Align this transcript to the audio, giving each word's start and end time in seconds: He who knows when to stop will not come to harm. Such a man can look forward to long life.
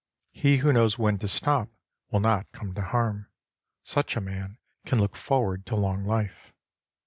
He 0.31 0.57
who 0.57 0.73
knows 0.73 0.97
when 0.97 1.19
to 1.19 1.27
stop 1.27 1.69
will 2.09 2.21
not 2.21 2.51
come 2.53 2.73
to 2.73 2.81
harm. 2.81 3.27
Such 3.83 4.15
a 4.15 4.19
man 4.19 4.57
can 4.83 4.97
look 4.99 5.15
forward 5.15 5.63
to 5.67 5.75
long 5.75 6.05
life. 6.05 6.51